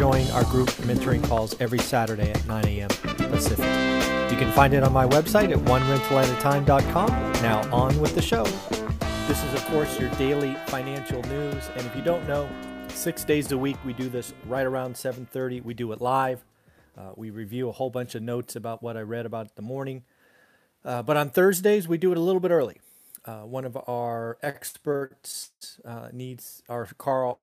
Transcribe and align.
join 0.00 0.26
our 0.30 0.44
group 0.44 0.70
mentoring 0.88 1.22
calls 1.22 1.54
every 1.60 1.78
Saturday 1.78 2.30
at 2.30 2.46
9 2.46 2.64
a.m. 2.64 2.88
Pacific. 2.88 3.66
You 4.32 4.38
can 4.38 4.50
find 4.52 4.72
it 4.72 4.82
on 4.82 4.94
my 4.94 5.06
website 5.06 5.52
at 5.52 5.58
onerentalatatime.com. 5.58 7.08
Now 7.42 7.70
on 7.70 8.00
with 8.00 8.14
the 8.14 8.22
show. 8.22 8.44
This 9.28 9.44
is, 9.44 9.52
of 9.52 9.62
course, 9.66 10.00
your 10.00 10.08
daily 10.12 10.54
financial 10.68 11.20
news, 11.24 11.68
and 11.76 11.84
if 11.86 11.94
you 11.94 12.00
don't 12.00 12.26
know, 12.26 12.48
six 12.88 13.24
days 13.24 13.52
a 13.52 13.58
week 13.58 13.76
we 13.84 13.92
do 13.92 14.08
this 14.08 14.32
right 14.46 14.64
around 14.64 14.94
7:30. 14.94 15.60
We 15.60 15.74
do 15.74 15.92
it 15.92 16.00
live. 16.00 16.46
Uh, 16.96 17.12
we 17.14 17.28
review 17.28 17.68
a 17.68 17.72
whole 17.72 17.90
bunch 17.90 18.14
of 18.14 18.22
notes 18.22 18.56
about 18.56 18.82
what 18.82 18.96
I 18.96 19.02
read 19.02 19.26
about 19.26 19.54
the 19.54 19.62
morning. 19.62 20.04
Uh, 20.82 21.02
but 21.02 21.18
on 21.18 21.28
Thursdays 21.28 21.86
we 21.86 21.98
do 21.98 22.10
it 22.10 22.16
a 22.16 22.22
little 22.22 22.40
bit 22.40 22.52
early. 22.52 22.80
Uh, 23.26 23.42
one 23.42 23.66
of 23.66 23.76
our 23.86 24.38
experts 24.42 25.78
uh, 25.84 26.08
needs 26.10 26.62
our 26.70 26.86
call. 26.86 27.38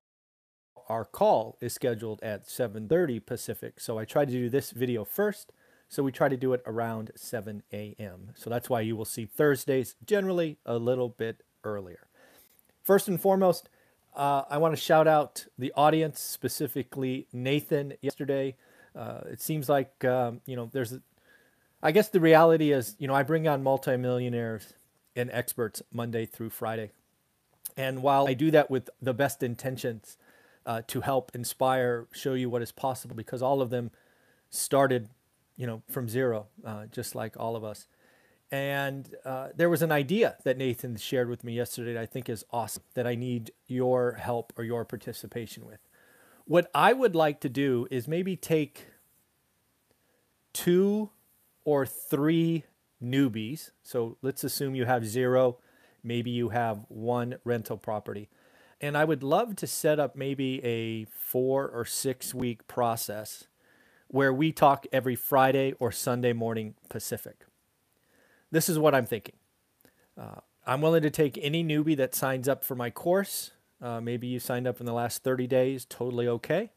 Our 0.88 1.06
call 1.06 1.58
is 1.62 1.74
scheduled 1.74 2.22
at 2.24 2.48
7:30 2.48 3.20
Pacific, 3.26 3.80
so 3.80 4.00
I 4.00 4.06
try 4.06 4.26
to 4.26 4.32
do 4.32 4.50
this 4.50 4.72
video 4.72 5.04
first 5.04 5.52
so 5.90 6.04
we 6.04 6.12
try 6.12 6.30
to 6.30 6.38
do 6.38 6.54
it 6.54 6.62
around 6.66 7.12
7 7.16 7.64
a.m. 7.72 8.32
So 8.36 8.50
that's 8.50 8.70
why 8.70 8.82
you 8.82 8.96
will 8.96 9.06
see 9.06 9.26
Thursdays 9.26 9.96
generally 10.06 10.58
a 10.66 10.78
little 10.78 11.10
bit 11.10 11.44
earlier. 11.64 12.08
First 12.84 13.08
and 13.08 13.20
foremost, 13.20 13.70
uh, 14.16 14.44
I 14.50 14.58
want 14.58 14.76
to 14.76 14.82
shout 14.82 15.08
out 15.08 15.46
the 15.58 15.72
audience, 15.76 16.20
specifically 16.20 17.28
Nathan 17.32 17.94
yesterday. 18.02 18.56
Uh, 18.96 19.22
it 19.32 19.42
seems 19.42 19.70
like, 19.70 20.04
um, 20.04 20.42
you 20.46 20.56
know, 20.56 20.70
there's, 20.72 20.94
a, 20.94 21.02
I 21.82 21.92
guess 21.92 22.10
the 22.10 22.20
reality 22.20 22.72
is, 22.72 22.96
you 23.00 23.08
know, 23.08 23.14
I 23.14 23.24
bring 23.24 23.48
on 23.48 23.64
multimillionaires 23.64 24.74
and 25.16 25.30
experts 25.32 25.82
Monday 25.92 26.26
through 26.26 26.50
Friday. 26.50 26.92
And 27.78 28.02
while 28.02 28.28
I 28.28 28.34
do 28.34 28.52
that 28.52 28.70
with 28.72 28.90
the 29.02 29.14
best 29.14 29.44
intentions 29.44 30.18
uh, 30.68 30.84
to 30.86 31.02
help 31.02 31.32
inspire, 31.34 32.08
show 32.12 32.34
you 32.34 32.52
what 32.52 32.62
is 32.62 32.72
possible, 32.72 33.16
because 33.16 33.42
all 33.42 33.60
of 33.62 33.72
them 33.72 33.90
started 34.52 35.10
you 35.58 35.66
know, 35.66 35.82
from 35.90 36.08
zero, 36.08 36.48
uh, 36.64 36.86
just 36.86 37.16
like 37.16 37.36
all 37.38 37.56
of 37.56 37.64
us. 37.64 37.88
And 38.50 39.14
uh, 39.26 39.50
there 39.56 39.70
was 39.70 39.82
an 39.82 39.92
idea 39.92 40.38
that 40.46 40.58
Nathan 40.58 40.96
shared 40.96 41.30
with 41.30 41.44
me 41.44 41.54
yesterday 41.54 41.94
that 41.94 42.02
I 42.02 42.06
think 42.06 42.30
is 42.30 42.46
awesome 42.52 42.84
that 42.94 43.06
I 43.06 43.16
need 43.16 43.52
your 43.68 44.14
help 44.14 44.54
or 44.56 44.64
your 44.64 44.86
participation 44.86 45.66
with. 45.66 45.80
What 46.46 46.72
I 46.74 46.94
would 46.94 47.14
like 47.16 47.42
to 47.42 47.50
do 47.50 47.88
is 47.92 48.08
maybe 48.08 48.38
take 48.38 48.86
two 50.54 51.10
or 51.66 51.86
three 51.86 52.64
newbies. 53.04 53.72
So 53.84 54.18
let's 54.22 54.46
assume 54.46 54.76
you 54.76 54.86
have 54.86 55.06
zero, 55.06 55.58
maybe 56.04 56.32
you 56.32 56.50
have 56.50 56.86
one 56.88 57.36
rental 57.44 57.78
property. 57.78 58.30
And 58.80 58.98
I 58.98 59.06
would 59.06 59.24
love 59.24 59.56
to 59.58 59.68
set 59.68 60.00
up 60.00 60.16
maybe 60.16 60.64
a 60.64 61.06
four 61.06 61.68
or 61.68 61.86
six 61.86 62.34
week 62.34 62.68
process 62.68 63.48
where 64.08 64.34
we 64.34 64.52
talk 64.52 64.86
every 64.94 65.16
Friday 65.16 65.74
or 65.80 65.92
Sunday 65.92 66.34
morning 66.34 66.76
Pacific. 66.90 67.46
This 68.52 68.70
is 68.70 68.80
what 68.80 68.96
I'm 68.96 69.06
thinking. 69.06 69.36
Uh, 70.18 70.42
I'm 70.66 70.82
willing 70.82 71.04
to 71.04 71.10
take 71.10 71.38
any 71.42 71.64
newbie 71.64 71.98
that 71.98 72.16
signs 72.16 72.48
up 72.48 72.64
for 72.64 72.76
my 72.76 72.90
course. 72.90 73.52
Uh, 73.82 74.02
maybe 74.02 74.28
you 74.28 74.40
signed 74.40 74.68
up 74.68 74.80
in 74.80 74.86
the 74.86 74.94
last 74.94 75.24
30 75.24 75.48
days, 75.48 75.86
totally 75.86 76.28
okay. 76.28 76.72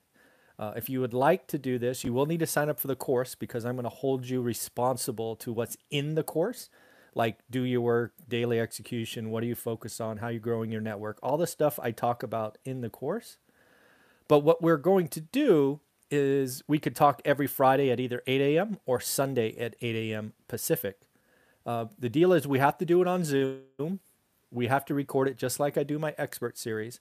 Uh, 0.58 0.72
if 0.76 0.91
you 0.91 1.00
would 1.00 1.14
like 1.14 1.46
to 1.46 1.58
do 1.58 1.78
this, 1.78 2.04
you 2.04 2.12
will 2.12 2.26
need 2.26 2.41
to 2.41 2.46
sign 2.46 2.69
up 2.69 2.78
for 2.78 2.86
the 2.86 2.96
course 2.96 3.34
because 3.34 3.64
I'm 3.64 3.76
going 3.76 3.84
to 3.84 3.88
hold 3.88 4.28
you 4.28 4.42
responsible 4.42 5.34
to 5.36 5.52
what's 5.52 5.76
in 5.91 6.16
the 6.16 6.22
course, 6.22 6.69
like 7.15 7.38
do 7.50 7.62
your 7.62 7.81
work, 7.81 8.12
daily 8.28 8.60
execution, 8.60 9.31
what 9.31 9.41
do 9.41 9.47
you 9.47 9.54
focus 9.54 10.00
on, 10.00 10.19
how 10.19 10.28
you're 10.28 10.41
growing 10.41 10.71
your 10.71 10.81
network, 10.81 11.19
all 11.22 11.37
the 11.37 11.47
stuff 11.47 11.78
I 11.82 11.91
talk 11.91 12.22
about 12.22 12.59
in 12.65 12.81
the 12.81 12.91
course. 12.91 13.38
But 14.28 14.41
what 14.41 14.62
we're 14.62 14.76
going 14.76 15.09
to 15.09 15.20
do 15.20 15.81
is 16.10 16.62
we 16.66 16.78
could 16.78 16.97
talk 16.97 17.20
every 17.25 17.47
Friday 17.47 17.91
at 17.91 18.00
either 18.00 18.22
8 18.26 18.41
a.m. 18.41 18.78
or 18.87 19.00
Sunday 19.00 19.56
at 19.56 19.75
8 19.81 20.12
a.m. 20.12 20.32
Pacific. 20.49 21.00
Uh, 21.65 21.87
the 21.99 22.09
deal 22.09 22.32
is 22.32 22.47
we 22.47 22.59
have 22.59 22.78
to 22.78 22.84
do 22.84 23.00
it 23.00 23.09
on 23.09 23.25
Zoom. 23.25 24.00
We 24.50 24.66
have 24.66 24.84
to 24.87 24.94
record 24.94 25.28
it 25.28 25.37
just 25.37 25.60
like 25.60 25.76
I 25.78 25.82
do 25.82 25.99
my 25.99 26.15
expert 26.19 26.59
series. 26.59 27.00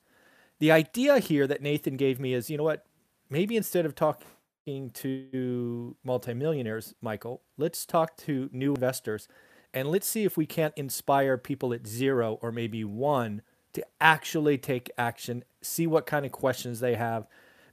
The 0.59 0.71
idea 0.71 1.19
here 1.19 1.47
that 1.47 1.61
Nathan 1.61 1.97
gave 1.97 2.19
me 2.19 2.33
is 2.33 2.49
you 2.49 2.57
know 2.57 2.63
what? 2.63 2.85
Maybe 3.29 3.55
instead 3.55 3.85
of 3.85 3.95
talking 3.95 4.89
to 4.93 5.95
multimillionaires, 6.03 6.93
Michael, 7.01 7.41
let's 7.57 7.85
talk 7.85 8.17
to 8.17 8.49
new 8.51 8.73
investors 8.73 9.27
and 9.73 9.89
let's 9.89 10.07
see 10.07 10.23
if 10.23 10.37
we 10.37 10.45
can't 10.45 10.73
inspire 10.75 11.37
people 11.37 11.73
at 11.73 11.87
zero 11.87 12.39
or 12.41 12.51
maybe 12.51 12.83
one 12.83 13.41
to 13.73 13.85
actually 14.01 14.57
take 14.57 14.89
action, 14.97 15.43
see 15.61 15.85
what 15.85 16.05
kind 16.05 16.25
of 16.25 16.31
questions 16.31 16.79
they 16.79 16.95
have. 16.95 17.27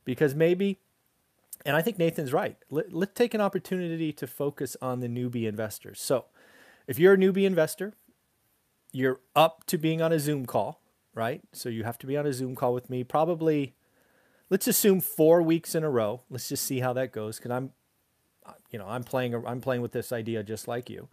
Because 0.05 0.35
maybe 0.35 0.79
and 1.67 1.77
I 1.77 1.83
think 1.83 1.99
Nathan's 1.99 2.33
right. 2.33 2.57
Let, 2.71 2.93
let's 2.93 3.13
take 3.15 3.35
an 3.35 3.41
opportunity 3.41 4.13
to 4.13 4.27
focus 4.27 4.77
on 4.81 5.01
the 5.01 5.09
newbie 5.09 5.49
investors. 5.49 6.01
So, 6.01 6.27
if 6.87 6.99
you're 6.99 7.15
a 7.15 7.19
newbie 7.19 7.45
investor, 7.45 7.95
you're 8.93 9.21
up 9.35 9.65
to 9.67 9.77
being 9.77 10.01
on 10.01 10.13
a 10.13 10.21
Zoom 10.21 10.47
call, 10.47 10.81
right? 11.13 11.43
So, 11.53 11.69
you 11.69 11.83
have 11.83 11.99
to 11.99 12.07
be 12.07 12.17
on 12.17 12.25
a 12.25 12.33
Zoom 12.33 12.55
call 12.55 12.73
with 12.73 12.89
me, 12.89 13.03
probably, 13.03 13.75
let's 14.49 14.69
assume 14.69 15.01
four 15.01 15.43
weeks 15.43 15.75
in 15.75 15.83
a 15.83 15.91
row. 15.91 16.23
Let's 16.31 16.49
just 16.49 16.65
see 16.65 16.79
how 16.79 16.93
that 16.93 17.13
goes 17.13 17.39
because 17.39 17.51
I'm, 17.51 17.73
you 18.71 18.79
know, 18.79 18.87
I'm 18.87 19.03
playing, 19.03 19.35
I'm 19.35 19.61
playing 19.61 19.83
with 19.83 19.93
this 19.93 20.13
idea 20.13 20.45
just 20.45 20.69
like 20.69 20.89
you. 20.89 21.09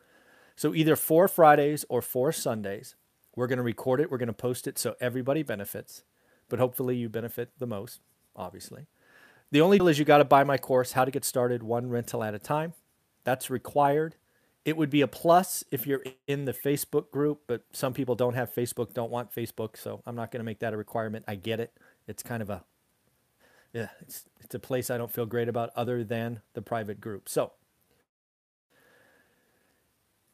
So, 0.56 0.74
either 0.74 0.96
four 0.96 1.28
Fridays 1.28 1.86
or 1.90 2.02
four 2.02 2.32
Sundays, 2.32 2.96
we're 3.36 3.48
going 3.48 3.58
to 3.58 3.64
record 3.64 4.00
it, 4.00 4.12
we're 4.12 4.18
going 4.18 4.28
to 4.28 4.34
post 4.34 4.68
it 4.68 4.78
so 4.78 4.96
everybody 5.02 5.44
benefits, 5.44 6.04
but 6.50 6.60
hopefully 6.60 6.96
you 6.96 7.10
benefit 7.10 7.52
the 7.58 7.68
most, 7.68 8.02
obviously. 8.36 8.86
The 9.52 9.62
only 9.62 9.78
deal 9.78 9.88
is 9.88 10.00
you 10.00 10.06
got 10.06 10.18
to 10.18 10.26
buy 10.26 10.44
my 10.44 10.58
course, 10.58 10.94
How 10.94 11.06
to 11.06 11.12
Get 11.12 11.26
Started 11.26 11.64
One 11.64 11.90
Rental 11.90 12.24
at 12.24 12.34
a 12.34 12.40
Time. 12.40 12.74
That's 13.24 13.50
required. 13.50 14.16
It 14.66 14.78
would 14.78 14.90
be 14.90 15.02
a 15.02 15.08
plus 15.08 15.64
if 15.72 15.86
you're 15.86 16.04
in 16.28 16.46
the 16.46 16.54
Facebook 16.54 17.12
group, 17.12 17.42
but 17.48 17.64
some 17.72 17.94
people 17.94 18.16
don't 18.16 18.34
have 18.34 18.54
Facebook, 18.54 18.94
don't 18.94 19.12
want 19.12 19.34
Facebook, 19.34 19.78
so 19.78 20.02
I'm 20.06 20.16
not 20.16 20.32
going 20.32 20.40
to 20.40 20.46
make 20.46 20.60
that 20.60 20.74
a 20.74 20.78
requirement. 20.78 21.26
I 21.28 21.36
get 21.36 21.60
it. 21.60 21.74
It's 22.08 22.24
kind 22.24 22.42
of 22.42 22.50
a 22.50 22.64
yeah, 23.74 23.88
it's 24.02 24.26
it's 24.40 24.54
a 24.54 24.60
place 24.60 24.90
I 24.92 24.98
don't 24.98 25.12
feel 25.12 25.26
great 25.26 25.50
about 25.50 25.72
other 25.76 26.04
than 26.04 26.42
the 26.54 26.62
private 26.62 27.02
group. 27.02 27.28
So, 27.28 27.52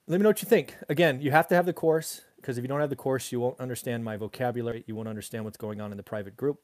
let 0.09 0.19
me 0.19 0.23
know 0.23 0.29
what 0.29 0.41
you 0.41 0.49
think. 0.49 0.75
Again, 0.89 1.21
you 1.21 1.29
have 1.29 1.47
to 1.49 1.55
have 1.55 1.67
the 1.67 1.73
course 1.73 2.21
because 2.37 2.57
if 2.57 2.63
you 2.63 2.67
don't 2.67 2.79
have 2.79 2.89
the 2.89 2.95
course, 2.95 3.31
you 3.31 3.39
won't 3.39 3.59
understand 3.59 4.03
my 4.03 4.17
vocabulary. 4.17 4.83
You 4.87 4.95
won't 4.95 5.07
understand 5.07 5.45
what's 5.45 5.55
going 5.55 5.79
on 5.79 5.91
in 5.91 5.97
the 5.97 6.03
private 6.03 6.35
group. 6.35 6.59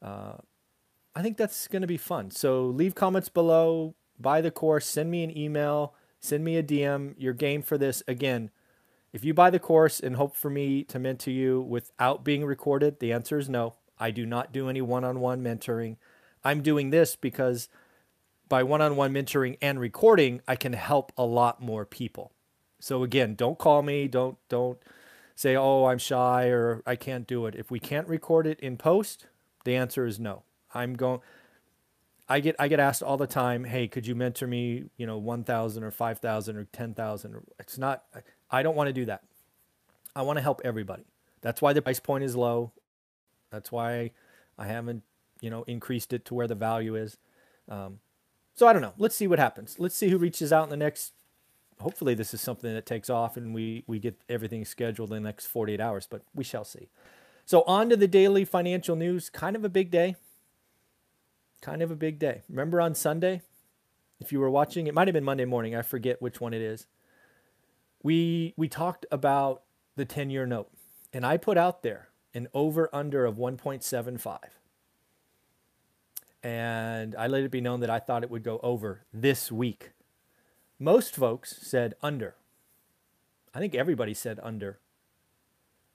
Uh, 0.00 0.34
I 1.12 1.22
think 1.22 1.36
that's 1.36 1.66
going 1.66 1.82
to 1.82 1.88
be 1.88 1.96
fun. 1.96 2.30
So 2.30 2.66
leave 2.66 2.94
comments 2.94 3.28
below, 3.28 3.96
buy 4.16 4.40
the 4.40 4.52
course, 4.52 4.86
send 4.86 5.10
me 5.10 5.24
an 5.24 5.36
email, 5.36 5.94
send 6.20 6.44
me 6.44 6.56
a 6.56 6.62
DM. 6.62 7.14
You're 7.18 7.32
game 7.32 7.62
for 7.62 7.76
this. 7.76 8.04
Again, 8.06 8.50
if 9.12 9.24
you 9.24 9.34
buy 9.34 9.50
the 9.50 9.58
course 9.58 9.98
and 9.98 10.14
hope 10.14 10.36
for 10.36 10.48
me 10.48 10.84
to 10.84 11.00
mentor 11.00 11.32
you 11.32 11.60
without 11.60 12.22
being 12.22 12.44
recorded, 12.44 13.00
the 13.00 13.12
answer 13.12 13.38
is 13.38 13.48
no. 13.48 13.74
I 13.98 14.12
do 14.12 14.24
not 14.24 14.52
do 14.52 14.68
any 14.68 14.82
one 14.82 15.02
on 15.02 15.18
one 15.18 15.42
mentoring. 15.42 15.96
I'm 16.44 16.62
doing 16.62 16.90
this 16.90 17.16
because 17.16 17.68
by 18.48 18.62
one 18.62 18.80
on 18.80 18.94
one 18.94 19.12
mentoring 19.12 19.58
and 19.60 19.80
recording, 19.80 20.42
I 20.46 20.54
can 20.54 20.74
help 20.74 21.10
a 21.16 21.24
lot 21.24 21.60
more 21.60 21.84
people. 21.84 22.30
So 22.80 23.02
again, 23.02 23.34
don't 23.34 23.58
call 23.58 23.82
me, 23.82 24.08
don't 24.08 24.36
don't 24.48 24.78
say, 25.34 25.56
"Oh, 25.56 25.86
I'm 25.86 25.98
shy 25.98 26.48
or 26.48 26.82
I 26.86 26.96
can't 26.96 27.26
do 27.26 27.46
it." 27.46 27.54
If 27.54 27.70
we 27.70 27.80
can't 27.80 28.08
record 28.08 28.46
it 28.46 28.60
in 28.60 28.76
post, 28.76 29.26
the 29.64 29.76
answer 29.76 30.06
is 30.06 30.18
no. 30.20 30.42
I'm 30.74 30.94
going. 30.94 31.20
I 32.28 32.40
get 32.40 32.56
I 32.58 32.68
get 32.68 32.80
asked 32.80 33.02
all 33.02 33.16
the 33.16 33.26
time, 33.26 33.64
"Hey, 33.64 33.88
could 33.88 34.06
you 34.06 34.14
mentor 34.14 34.46
me? 34.46 34.84
You 34.96 35.06
know, 35.06 35.18
one 35.18 35.44
thousand 35.44 35.82
or 35.82 35.90
five 35.90 36.18
thousand 36.18 36.56
or 36.56 36.64
ten 36.64 36.94
thousand? 36.94 37.36
It's 37.58 37.78
not. 37.78 38.04
I 38.50 38.62
don't 38.62 38.76
want 38.76 38.88
to 38.88 38.92
do 38.92 39.06
that. 39.06 39.22
I 40.14 40.22
want 40.22 40.36
to 40.36 40.42
help 40.42 40.60
everybody. 40.64 41.04
That's 41.40 41.62
why 41.62 41.72
the 41.72 41.82
price 41.82 42.00
point 42.00 42.24
is 42.24 42.36
low. 42.36 42.72
That's 43.50 43.70
why 43.72 44.10
I 44.58 44.66
haven't, 44.66 45.02
you 45.40 45.50
know, 45.50 45.62
increased 45.62 46.12
it 46.12 46.24
to 46.26 46.34
where 46.34 46.46
the 46.46 46.54
value 46.54 46.96
is. 46.96 47.16
Um, 47.68 48.00
so 48.54 48.66
I 48.66 48.72
don't 48.72 48.82
know. 48.82 48.94
Let's 48.98 49.14
see 49.14 49.26
what 49.26 49.38
happens. 49.38 49.76
Let's 49.78 49.94
see 49.94 50.08
who 50.08 50.18
reaches 50.18 50.52
out 50.52 50.64
in 50.64 50.70
the 50.70 50.76
next. 50.76 51.12
Hopefully, 51.80 52.14
this 52.14 52.34
is 52.34 52.40
something 52.40 52.72
that 52.74 52.86
takes 52.86 53.08
off 53.10 53.36
and 53.36 53.54
we 53.54 53.84
we 53.86 53.98
get 53.98 54.20
everything 54.28 54.64
scheduled 54.64 55.10
in 55.10 55.22
the 55.22 55.28
next 55.28 55.46
48 55.46 55.80
hours. 55.80 56.06
But 56.08 56.22
we 56.34 56.44
shall 56.44 56.64
see. 56.64 56.88
So 57.44 57.62
on 57.62 57.88
to 57.90 57.96
the 57.96 58.08
daily 58.08 58.44
financial 58.44 58.96
news. 58.96 59.30
Kind 59.30 59.56
of 59.56 59.64
a 59.64 59.68
big 59.68 59.90
day 59.90 60.16
kind 61.60 61.82
of 61.82 61.90
a 61.90 61.96
big 61.96 62.18
day. 62.18 62.42
Remember 62.48 62.80
on 62.80 62.94
Sunday, 62.94 63.42
if 64.20 64.32
you 64.32 64.40
were 64.40 64.50
watching, 64.50 64.86
it 64.86 64.94
might 64.94 65.08
have 65.08 65.14
been 65.14 65.24
Monday 65.24 65.44
morning. 65.44 65.74
I 65.74 65.82
forget 65.82 66.20
which 66.22 66.40
one 66.40 66.54
it 66.54 66.62
is. 66.62 66.86
we 68.02 68.54
we 68.56 68.68
talked 68.68 69.06
about 69.10 69.62
the 69.96 70.06
10-year 70.06 70.46
note 70.46 70.70
and 71.12 71.26
I 71.26 71.36
put 71.36 71.58
out 71.58 71.82
there 71.82 72.08
an 72.34 72.48
over 72.54 72.88
under 72.92 73.24
of 73.24 73.36
1.75. 73.36 74.38
And 76.42 77.16
I 77.16 77.26
let 77.26 77.42
it 77.42 77.50
be 77.50 77.60
known 77.60 77.80
that 77.80 77.90
I 77.90 77.98
thought 77.98 78.22
it 78.22 78.30
would 78.30 78.44
go 78.44 78.60
over 78.62 79.04
this 79.12 79.50
week. 79.50 79.90
Most 80.78 81.16
folks 81.16 81.56
said 81.60 81.94
under. 82.02 82.36
I 83.52 83.58
think 83.58 83.74
everybody 83.74 84.14
said 84.14 84.38
under. 84.42 84.78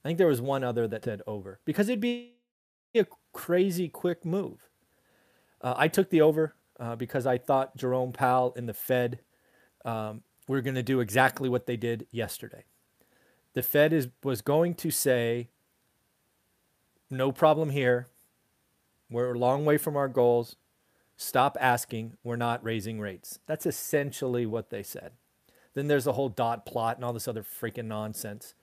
I 0.03 0.09
think 0.09 0.17
there 0.17 0.27
was 0.27 0.41
one 0.41 0.63
other 0.63 0.87
that 0.87 1.05
said 1.05 1.21
over 1.25 1.59
because 1.63 1.87
it'd 1.87 2.01
be 2.01 2.33
a 2.93 3.05
crazy 3.31 3.87
quick 3.87 4.25
move. 4.25 4.69
Uh, 5.61 5.73
I 5.77 5.87
took 5.87 6.09
the 6.09 6.21
over 6.21 6.55
uh, 6.79 6.95
because 6.95 7.25
I 7.25 7.37
thought 7.37 7.77
Jerome 7.77 8.11
Powell 8.11 8.53
and 8.57 8.67
the 8.67 8.73
Fed 8.73 9.19
um, 9.85 10.23
were 10.47 10.61
going 10.61 10.75
to 10.75 10.83
do 10.83 10.99
exactly 10.99 11.47
what 11.47 11.65
they 11.65 11.77
did 11.77 12.05
yesterday. 12.11 12.65
The 13.53 13.63
Fed 13.63 13.93
is 13.93 14.09
was 14.23 14.41
going 14.41 14.73
to 14.75 14.91
say, 14.91 15.49
"No 17.09 17.31
problem 17.31 17.69
here. 17.69 18.07
We're 19.09 19.33
a 19.33 19.37
long 19.37 19.63
way 19.63 19.77
from 19.77 19.95
our 19.95 20.07
goals. 20.07 20.55
Stop 21.15 21.57
asking. 21.59 22.17
We're 22.23 22.35
not 22.35 22.63
raising 22.63 22.99
rates." 22.99 23.39
That's 23.45 23.65
essentially 23.65 24.45
what 24.45 24.69
they 24.69 24.83
said. 24.83 25.13
Then 25.73 25.87
there's 25.87 26.05
the 26.05 26.13
whole 26.13 26.29
dot 26.29 26.65
plot 26.65 26.97
and 26.97 27.05
all 27.05 27.13
this 27.13 27.27
other 27.27 27.43
freaking 27.43 27.85
nonsense. 27.85 28.53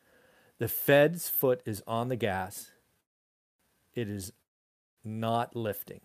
The 0.59 0.69
Fed's 0.69 1.29
foot 1.29 1.63
is 1.65 1.83
on 1.87 2.09
the 2.09 2.17
gas. 2.17 2.73
It 3.95 4.09
is 4.09 4.33
not 5.03 5.57
lifting. 5.57 6.03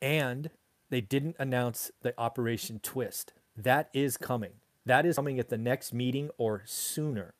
And 0.00 0.50
they 0.90 1.00
didn't 1.00 1.36
announce 1.38 1.90
the 2.02 2.14
Operation 2.18 2.78
Twist. 2.80 3.32
That 3.56 3.88
is 3.92 4.16
coming. 4.16 4.52
That 4.84 5.06
is 5.06 5.16
coming 5.16 5.40
at 5.40 5.48
the 5.48 5.58
next 5.58 5.92
meeting 5.92 6.30
or 6.36 6.62
sooner. 6.66 7.34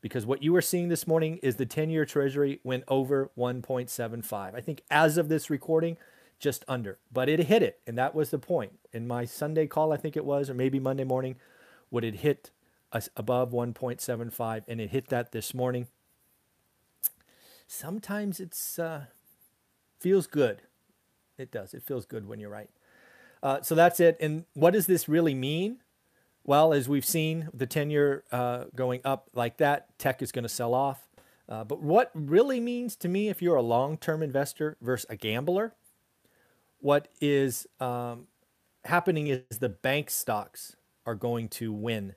Because 0.00 0.24
what 0.24 0.42
you 0.42 0.54
are 0.54 0.62
seeing 0.62 0.88
this 0.88 1.06
morning 1.06 1.38
is 1.42 1.56
the 1.56 1.66
10 1.66 1.90
year 1.90 2.04
Treasury 2.04 2.60
went 2.62 2.84
over 2.86 3.30
1.75. 3.36 4.54
I 4.54 4.60
think 4.60 4.82
as 4.90 5.18
of 5.18 5.28
this 5.28 5.50
recording, 5.50 5.96
just 6.38 6.64
under. 6.68 6.98
But 7.12 7.28
it 7.28 7.44
hit 7.44 7.62
it, 7.62 7.80
and 7.86 7.96
that 7.98 8.14
was 8.14 8.30
the 8.30 8.38
point. 8.38 8.78
In 8.92 9.06
my 9.06 9.24
Sunday 9.24 9.66
call, 9.66 9.92
I 9.92 9.96
think 9.96 10.16
it 10.16 10.24
was, 10.24 10.50
or 10.50 10.54
maybe 10.54 10.78
Monday 10.78 11.04
morning, 11.04 11.36
would 11.90 12.04
it 12.04 12.16
hit 12.16 12.50
us 12.92 13.08
above 13.16 13.50
1.75, 13.50 14.62
and 14.68 14.80
it 14.80 14.90
hit 14.90 15.08
that 15.08 15.32
this 15.32 15.54
morning. 15.54 15.86
Sometimes 17.66 18.38
it's 18.38 18.78
uh, 18.78 19.06
feels 19.98 20.26
good. 20.26 20.62
It 21.38 21.50
does. 21.50 21.74
It 21.74 21.82
feels 21.82 22.06
good 22.06 22.28
when 22.28 22.40
you're 22.40 22.50
right. 22.50 22.70
Uh, 23.42 23.60
so 23.60 23.74
that's 23.74 24.00
it. 24.00 24.16
And 24.20 24.44
what 24.54 24.72
does 24.72 24.86
this 24.86 25.08
really 25.08 25.34
mean? 25.34 25.78
Well, 26.44 26.72
as 26.72 26.88
we've 26.88 27.04
seen, 27.04 27.48
the 27.52 27.66
10 27.66 27.90
year 27.90 28.22
uh, 28.30 28.64
going 28.74 29.00
up 29.04 29.28
like 29.34 29.56
that, 29.58 29.98
tech 29.98 30.22
is 30.22 30.32
going 30.32 30.44
to 30.44 30.48
sell 30.48 30.74
off. 30.74 31.08
Uh, 31.48 31.64
but 31.64 31.82
what 31.82 32.10
really 32.14 32.60
means 32.60 32.96
to 32.96 33.08
me, 33.08 33.28
if 33.28 33.42
you're 33.42 33.56
a 33.56 33.62
long 33.62 33.98
term 33.98 34.22
investor 34.22 34.76
versus 34.80 35.06
a 35.10 35.16
gambler, 35.16 35.74
what 36.86 37.08
is 37.20 37.66
um, 37.80 38.28
happening 38.84 39.26
is 39.26 39.58
the 39.58 39.68
bank 39.68 40.08
stocks 40.08 40.76
are 41.04 41.16
going 41.16 41.48
to 41.48 41.72
win, 41.72 42.14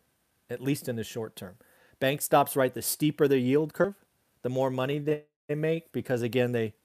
at 0.48 0.62
least 0.62 0.88
in 0.88 0.96
the 0.96 1.04
short 1.04 1.36
term. 1.36 1.56
Bank 2.00 2.22
stocks, 2.22 2.56
right? 2.56 2.72
The 2.72 2.84
steeper 2.84 3.28
the 3.28 3.40
yield 3.40 3.74
curve, 3.74 3.96
the 4.44 4.50
more 4.50 4.70
money 4.70 5.00
they, 5.00 5.24
they 5.48 5.56
make 5.56 5.92
because 5.92 6.22
again 6.22 6.52
they 6.52 6.76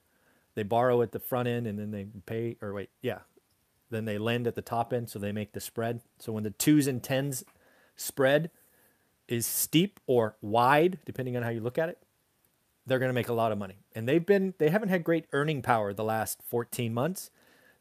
they 0.55 0.63
borrow 0.63 1.03
at 1.03 1.11
the 1.11 1.19
front 1.19 1.47
end 1.47 1.67
and 1.67 1.77
then 1.77 1.91
they 1.91 2.07
pay 2.25 2.57
or 2.59 2.73
wait 2.73 2.89
yeah 3.03 3.19
then 3.91 4.05
they 4.05 4.17
lend 4.17 4.47
at 4.47 4.55
the 4.55 4.61
top 4.63 4.91
end 4.91 5.07
so 5.07 5.19
they 5.19 5.31
make 5.31 5.53
the 5.53 5.59
spread 5.59 6.01
so 6.17 6.31
when 6.31 6.43
the 6.43 6.49
twos 6.49 6.87
and 6.87 7.03
tens 7.03 7.43
spread 7.95 8.49
is 9.27 9.45
steep 9.45 9.99
or 10.07 10.35
wide 10.41 10.97
depending 11.05 11.37
on 11.37 11.43
how 11.43 11.49
you 11.49 11.61
look 11.61 11.77
at 11.77 11.89
it 11.89 11.99
they're 12.87 12.99
going 12.99 13.09
to 13.09 13.13
make 13.13 13.29
a 13.29 13.33
lot 13.33 13.51
of 13.51 13.57
money 13.59 13.75
and 13.93 14.09
they've 14.09 14.25
been 14.25 14.55
they 14.57 14.69
haven't 14.69 14.89
had 14.89 15.03
great 15.03 15.25
earning 15.33 15.61
power 15.61 15.93
the 15.93 16.03
last 16.03 16.41
14 16.49 16.91
months 16.91 17.29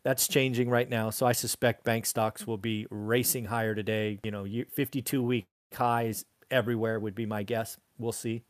that's 0.04 0.28
changing 0.28 0.70
right 0.70 0.88
now 0.88 1.10
so 1.10 1.26
i 1.26 1.32
suspect 1.32 1.82
bank 1.84 2.06
stocks 2.06 2.46
will 2.46 2.58
be 2.58 2.86
racing 2.90 3.46
higher 3.46 3.74
today 3.74 4.18
you 4.22 4.30
know 4.30 4.46
52 4.70 5.22
week 5.22 5.46
highs 5.74 6.24
everywhere 6.50 7.00
would 7.00 7.14
be 7.14 7.26
my 7.26 7.42
guess 7.42 7.78
we'll 7.98 8.12
see 8.12 8.44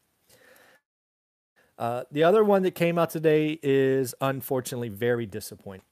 uh, 1.79 2.05
the 2.11 2.23
other 2.23 2.45
one 2.45 2.63
that 2.63 2.75
came 2.75 2.99
out 2.99 3.11
today 3.11 3.59
is 3.63 4.15
unfortunately 4.21 4.89
very 4.89 5.27
disappointing. 5.27 5.85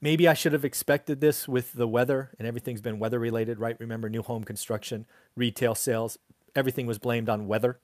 Maybe 0.00 0.28
I 0.28 0.34
should 0.34 0.52
have 0.52 0.64
expected 0.64 1.20
this 1.20 1.48
with 1.48 1.72
the 1.72 1.88
weather, 1.88 2.30
and 2.38 2.46
everything's 2.46 2.80
been 2.80 2.98
weather 2.98 3.18
related, 3.18 3.58
right? 3.58 3.76
Remember, 3.80 4.08
new 4.08 4.22
home 4.22 4.44
construction, 4.44 5.06
retail 5.36 5.74
sales, 5.74 6.18
everything 6.54 6.86
was 6.86 6.98
blamed 6.98 7.28
on 7.28 7.48
weather. 7.48 7.80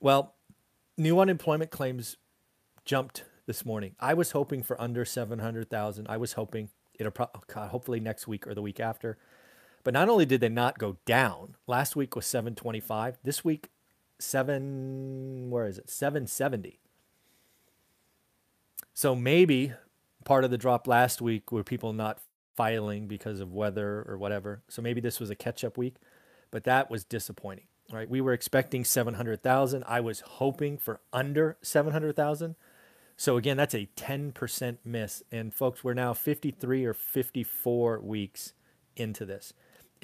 Well, 0.00 0.34
new 0.98 1.18
unemployment 1.18 1.70
claims 1.70 2.18
jumped 2.84 3.24
this 3.46 3.64
morning. 3.64 3.94
I 4.00 4.14
was 4.14 4.32
hoping 4.32 4.62
for 4.62 4.80
under 4.80 5.04
700,000. 5.04 6.06
I 6.08 6.16
was 6.16 6.34
hoping 6.34 6.70
it'll 6.98 7.12
pro- 7.12 7.30
oh 7.34 7.66
hopefully 7.66 8.00
next 8.00 8.26
week 8.26 8.46
or 8.46 8.54
the 8.54 8.62
week 8.62 8.80
after. 8.80 9.18
But 9.82 9.94
not 9.94 10.08
only 10.08 10.24
did 10.24 10.40
they 10.40 10.48
not 10.48 10.78
go 10.78 10.96
down, 11.04 11.56
last 11.66 11.94
week 11.94 12.16
was 12.16 12.26
725. 12.26 13.18
This 13.22 13.44
week 13.44 13.70
seven 14.18 15.50
where 15.50 15.66
is 15.66 15.78
it 15.78 15.90
770 15.90 16.78
so 18.92 19.14
maybe 19.14 19.72
part 20.24 20.44
of 20.44 20.50
the 20.50 20.58
drop 20.58 20.86
last 20.86 21.20
week 21.20 21.50
were 21.50 21.64
people 21.64 21.92
not 21.92 22.20
filing 22.56 23.06
because 23.08 23.40
of 23.40 23.52
weather 23.52 24.04
or 24.08 24.16
whatever 24.16 24.62
so 24.68 24.80
maybe 24.80 25.00
this 25.00 25.18
was 25.18 25.30
a 25.30 25.34
catch 25.34 25.64
up 25.64 25.76
week 25.76 25.96
but 26.50 26.64
that 26.64 26.90
was 26.90 27.04
disappointing 27.04 27.66
right 27.92 28.08
we 28.08 28.20
were 28.20 28.32
expecting 28.32 28.84
700,000 28.84 29.82
i 29.86 30.00
was 30.00 30.20
hoping 30.20 30.78
for 30.78 31.00
under 31.12 31.56
700,000 31.60 32.54
so 33.16 33.36
again 33.36 33.56
that's 33.56 33.74
a 33.74 33.88
10% 33.96 34.78
miss 34.84 35.22
and 35.30 35.54
folks 35.54 35.84
we're 35.84 35.94
now 35.94 36.12
53 36.12 36.84
or 36.84 36.94
54 36.94 38.00
weeks 38.00 38.52
into 38.96 39.24
this 39.24 39.52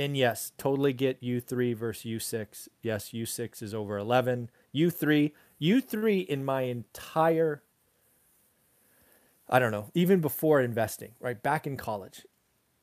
and 0.00 0.16
yes, 0.16 0.52
totally 0.56 0.94
get 0.94 1.20
U3 1.20 1.76
versus 1.76 2.10
U6. 2.10 2.68
Yes, 2.82 3.10
U6 3.10 3.62
is 3.62 3.74
over 3.74 3.98
11. 3.98 4.48
U3, 4.74 5.32
U3 5.60 6.26
in 6.26 6.42
my 6.42 6.62
entire, 6.62 7.62
I 9.46 9.58
don't 9.58 9.72
know, 9.72 9.90
even 9.92 10.22
before 10.22 10.62
investing, 10.62 11.12
right? 11.20 11.40
Back 11.42 11.66
in 11.66 11.76
college, 11.76 12.24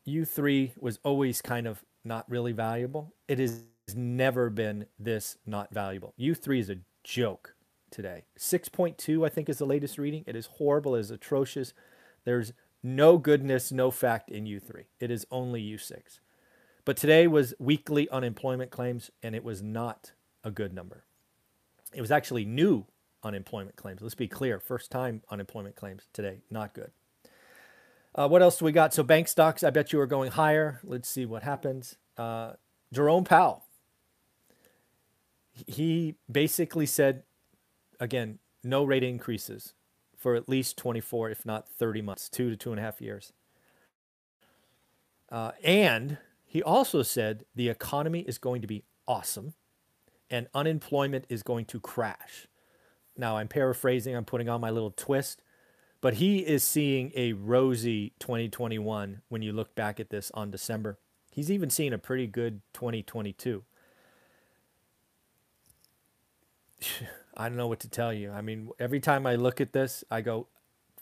U3 0.08 0.74
was 0.80 1.00
always 1.04 1.42
kind 1.42 1.66
of 1.66 1.84
not 2.06 2.30
really 2.30 2.52
valuable. 2.52 3.16
It 3.28 3.40
has 3.40 3.64
never 3.96 4.52
been 4.52 4.86
this 5.00 5.38
not 5.44 5.74
valuable. 5.74 6.14
U3 6.20 6.60
is 6.60 6.70
a 6.70 6.78
joke 7.04 7.56
today. 7.92 8.26
6.2, 8.38 9.26
I 9.26 9.30
think, 9.30 9.50
is 9.50 9.58
the 9.58 9.66
latest 9.66 9.98
reading. 9.98 10.24
It 10.28 10.36
is 10.36 10.48
horrible, 10.58 10.96
it 10.96 11.02
is 11.02 11.12
atrocious. 11.12 11.74
There's 12.26 12.54
no 12.84 13.18
goodness, 13.18 13.72
no 13.72 13.92
fact 13.92 14.30
in 14.30 14.46
U3. 14.46 14.86
It 15.00 15.12
is 15.12 15.26
only 15.32 15.62
U6. 15.62 16.20
But 16.86 16.98
today 16.98 17.28
was 17.28 17.54
weekly 17.60 18.10
unemployment 18.10 18.72
claims, 18.72 19.12
and 19.22 19.36
it 19.36 19.44
was 19.44 19.62
not 19.62 20.14
a 20.44 20.52
good 20.52 20.74
number. 20.74 21.04
It 21.94 22.02
was 22.02 22.12
actually 22.12 22.46
new 22.46 22.86
unemployment 23.24 23.76
claims. 23.76 24.02
Let's 24.02 24.16
be 24.16 24.28
clear 24.28 24.60
first 24.60 24.92
time 24.92 25.22
unemployment 25.30 25.76
claims 25.76 26.04
today, 26.14 26.40
not 26.50 26.74
good. 26.74 26.92
Uh, 28.16 28.28
what 28.28 28.42
else 28.42 28.58
do 28.58 28.66
we 28.66 28.72
got? 28.72 28.94
So, 28.94 29.04
bank 29.04 29.28
stocks, 29.28 29.64
I 29.64 29.70
bet 29.70 29.94
you 29.94 30.00
are 30.00 30.08
going 30.08 30.32
higher. 30.32 30.80
Let's 30.84 31.08
see 31.08 31.26
what 31.26 31.44
happens. 31.44 31.98
Uh, 32.18 32.54
Jerome 32.92 33.26
Powell, 33.26 33.64
he 35.68 36.16
basically 36.32 36.86
said, 36.86 37.24
again, 38.00 38.40
no 38.64 38.84
rate 38.84 39.04
increases 39.04 39.74
for 40.18 40.36
at 40.36 40.50
least 40.50 40.78
24, 40.78 41.30
if 41.30 41.46
not 41.46 41.70
30 41.70 42.02
months, 42.02 42.30
two 42.30 42.50
to 42.50 42.56
two 42.56 42.72
and 42.72 42.80
a 42.80 42.84
half 42.84 43.02
years. 43.02 43.34
Uh, 45.30 45.52
and 45.64 46.18
he 46.46 46.64
also 46.64 47.04
said 47.04 47.46
the 47.56 47.70
economy 47.70 48.22
is 48.22 48.38
going 48.38 48.62
to 48.62 48.68
be 48.68 48.84
awesome 49.08 49.54
and 50.30 50.48
unemployment 50.54 51.26
is 51.30 51.44
going 51.44 51.66
to 51.66 51.80
crash. 51.80 52.48
Now, 53.16 53.38
I'm 53.38 53.48
paraphrasing, 53.48 54.16
I'm 54.16 54.26
putting 54.26 54.50
on 54.50 54.62
my 54.62 54.70
little 54.70 54.92
twist, 54.92 55.42
but 56.02 56.16
he 56.16 56.40
is 56.40 56.64
seeing 56.64 57.12
a 57.16 57.34
rosy 57.34 58.14
2021 58.20 59.22
when 59.30 59.42
you 59.42 59.52
look 59.52 59.76
back 59.76 60.00
at 60.00 60.10
this 60.10 60.32
on 60.34 60.52
December. 60.52 61.00
He's 61.32 61.52
even 61.52 61.70
seeing 61.70 61.94
a 61.94 61.98
pretty 61.98 62.28
good 62.28 62.62
2022. 62.74 63.64
I 67.38 67.48
don't 67.48 67.58
know 67.58 67.68
what 67.68 67.80
to 67.82 67.90
tell 67.90 68.12
you. 68.12 68.32
I 68.32 68.42
mean, 68.42 68.70
every 68.80 69.00
time 69.00 69.28
I 69.28 69.36
look 69.36 69.62
at 69.62 69.72
this, 69.72 70.04
I 70.10 70.22
go, 70.22 70.48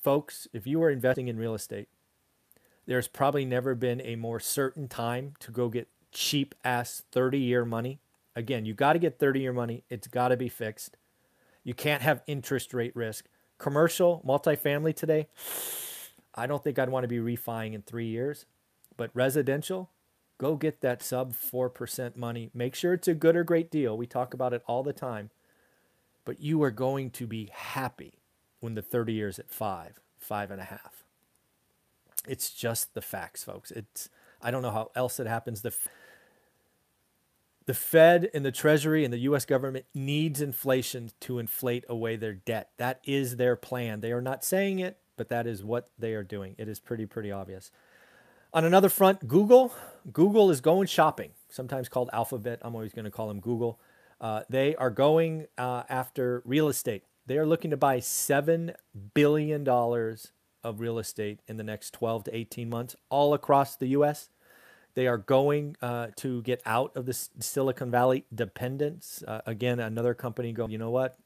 folks, 0.03 0.47
if 0.53 0.67
you 0.67 0.83
are 0.83 0.89
investing 0.89 1.29
in 1.29 1.37
real 1.37 1.55
estate, 1.55 1.87
there's 2.85 3.07
probably 3.07 3.45
never 3.45 3.73
been 3.73 4.01
a 4.01 4.15
more 4.15 4.39
certain 4.39 4.87
time 4.87 5.33
to 5.39 5.51
go 5.51 5.69
get 5.69 5.87
cheap 6.11 6.53
ass 6.63 7.03
30 7.11 7.39
year 7.39 7.65
money. 7.65 7.99
Again, 8.35 8.65
you 8.65 8.73
got 8.73 8.93
to 8.93 8.99
get 8.99 9.17
30 9.17 9.39
year 9.39 9.53
money. 9.53 9.83
It's 9.89 10.07
got 10.07 10.27
to 10.27 10.37
be 10.37 10.49
fixed. 10.49 10.97
You 11.63 11.73
can't 11.73 12.01
have 12.01 12.21
interest 12.27 12.73
rate 12.73 12.95
risk. 12.95 13.25
Commercial, 13.57 14.21
multifamily 14.27 14.93
today, 14.93 15.27
I 16.35 16.45
don't 16.45 16.61
think 16.61 16.77
I'd 16.77 16.89
want 16.89 17.05
to 17.05 17.07
be 17.07 17.19
refining 17.19 17.73
in 17.73 17.81
three 17.81 18.07
years. 18.07 18.45
But 18.97 19.09
residential, 19.13 19.89
Go 20.37 20.55
get 20.55 20.81
that 20.81 21.01
sub 21.01 21.33
4% 21.33 22.17
money. 22.17 22.49
Make 22.53 22.75
sure 22.75 22.93
it's 22.93 23.07
a 23.07 23.13
good 23.13 23.35
or 23.35 23.43
great 23.43 23.71
deal. 23.71 23.97
We 23.97 24.05
talk 24.05 24.33
about 24.33 24.53
it 24.53 24.63
all 24.67 24.83
the 24.83 24.93
time. 24.93 25.29
But 26.25 26.41
you 26.41 26.61
are 26.63 26.71
going 26.71 27.11
to 27.11 27.27
be 27.27 27.49
happy 27.53 28.19
when 28.59 28.73
the 28.73 28.81
30 28.81 29.13
years 29.13 29.39
at 29.39 29.49
five, 29.49 29.99
five 30.17 30.51
and 30.51 30.59
a 30.59 30.65
half. 30.65 31.03
It's 32.27 32.51
just 32.51 32.93
the 32.93 33.01
facts, 33.01 33.43
folks. 33.43 33.71
It's 33.71 34.09
I 34.41 34.51
don't 34.51 34.61
know 34.61 34.71
how 34.71 34.91
else 34.95 35.19
it 35.19 35.27
happens. 35.27 35.61
The 35.61 35.73
the 37.67 37.73
Fed 37.73 38.29
and 38.33 38.45
the 38.45 38.51
Treasury 38.51 39.03
and 39.03 39.13
the 39.13 39.19
US 39.19 39.45
government 39.45 39.85
needs 39.93 40.41
inflation 40.41 41.11
to 41.21 41.39
inflate 41.39 41.83
away 41.89 42.15
their 42.15 42.33
debt. 42.33 42.69
That 42.77 42.99
is 43.03 43.37
their 43.37 43.55
plan. 43.55 44.01
They 44.01 44.11
are 44.11 44.21
not 44.21 44.43
saying 44.43 44.79
it, 44.79 44.97
but 45.17 45.29
that 45.29 45.47
is 45.47 45.63
what 45.63 45.89
they 45.97 46.13
are 46.13 46.23
doing. 46.23 46.55
It 46.57 46.67
is 46.67 46.79
pretty 46.79 47.05
pretty 47.05 47.31
obvious. 47.31 47.71
On 48.53 48.63
another 48.63 48.89
front, 48.89 49.27
Google. 49.27 49.73
Google 50.13 50.49
is 50.49 50.61
going 50.61 50.87
shopping, 50.87 51.31
sometimes 51.49 51.89
called 51.89 52.09
Alphabet. 52.13 52.59
I'm 52.61 52.75
always 52.75 52.93
going 52.93 53.05
to 53.05 53.11
call 53.11 53.27
them 53.27 53.39
Google. 53.39 53.79
Uh, 54.19 54.43
they 54.49 54.75
are 54.75 54.89
going 54.89 55.47
uh, 55.57 55.83
after 55.89 56.41
real 56.45 56.67
estate. 56.67 57.03
They 57.25 57.37
are 57.37 57.45
looking 57.45 57.71
to 57.71 57.77
buy 57.77 57.99
$7 57.99 58.75
billion 59.13 59.67
of 59.67 60.79
real 60.79 60.99
estate 60.99 61.39
in 61.47 61.57
the 61.57 61.63
next 61.63 61.93
12 61.93 62.25
to 62.25 62.35
18 62.35 62.69
months 62.69 62.95
all 63.09 63.33
across 63.33 63.75
the 63.75 63.87
US. 63.87 64.29
They 64.93 65.07
are 65.07 65.17
going 65.17 65.75
uh, 65.81 66.07
to 66.17 66.41
get 66.43 66.61
out 66.65 66.95
of 66.95 67.05
the 67.05 67.13
Silicon 67.13 67.91
Valley 67.91 68.25
dependence. 68.33 69.23
Uh, 69.27 69.41
again, 69.45 69.79
another 69.79 70.13
company 70.13 70.53
going, 70.53 70.71
you 70.71 70.77
know 70.77 70.89
what? 70.89 71.17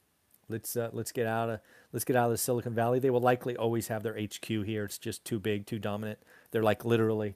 Let's 0.50 0.76
uh, 0.76 0.90
let's 0.92 1.12
get 1.12 1.28
out 1.28 1.50
of 1.50 1.60
let's 1.94 2.04
get 2.04 2.16
out 2.16 2.26
of 2.26 2.32
the 2.32 2.38
Silicon 2.38 2.74
Valley. 2.74 2.98
They 2.98 3.12
will 3.12 3.22
likely 3.22 3.56
always 3.56 3.88
have 3.90 4.02
their 4.02 4.20
HQ 4.20 4.48
here. 4.48 4.86
It's 4.86 4.98
just 4.98 5.24
too 5.24 5.40
big, 5.40 5.68
too 5.68 5.78
dominant. 5.78 6.18
They're 6.50 6.64
like 6.64 6.84
literally 6.84 7.36